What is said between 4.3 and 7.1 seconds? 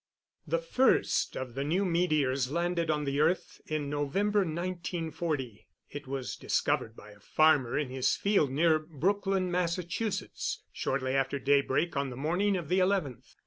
1940. It was discovered